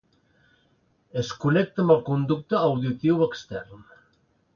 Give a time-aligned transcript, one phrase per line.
[1.23, 3.85] Es connecta amb el conducte auditiu extern.